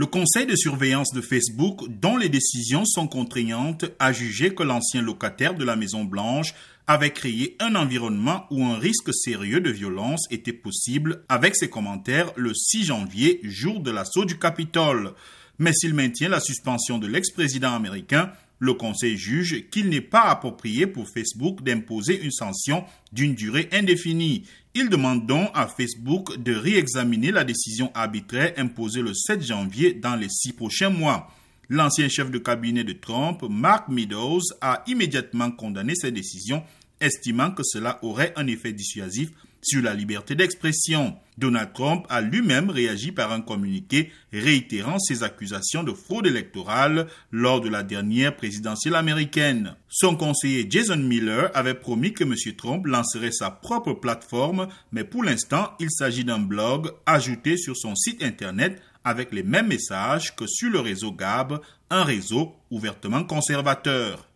[0.00, 5.02] Le conseil de surveillance de Facebook, dont les décisions sont contraignantes, a jugé que l'ancien
[5.02, 6.54] locataire de la Maison Blanche
[6.86, 12.32] avait créé un environnement où un risque sérieux de violence était possible avec ses commentaires
[12.36, 15.12] le 6 janvier, jour de l'assaut du Capitole.
[15.58, 20.86] Mais s'il maintient la suspension de l'ex-président américain, le Conseil juge qu'il n'est pas approprié
[20.86, 24.44] pour Facebook d'imposer une sanction d'une durée indéfinie.
[24.74, 30.14] Il demande donc à Facebook de réexaminer la décision arbitraire imposée le 7 janvier dans
[30.14, 31.28] les six prochains mois.
[31.70, 36.62] L'ancien chef de cabinet de Trump, Mark Meadows, a immédiatement condamné cette décision,
[37.00, 39.30] estimant que cela aurait un effet dissuasif
[39.62, 41.16] sur la liberté d'expression.
[41.38, 47.60] Donald Trump a lui-même réagi par un communiqué réitérant ses accusations de fraude électorale lors
[47.60, 49.74] de la dernière présidentielle américaine.
[49.88, 52.34] Son conseiller Jason Miller avait promis que M.
[52.56, 57.94] Trump lancerait sa propre plateforme, mais pour l'instant, il s'agit d'un blog ajouté sur son
[57.94, 64.29] site internet avec les mêmes messages que sur le réseau Gab, un réseau ouvertement conservateur.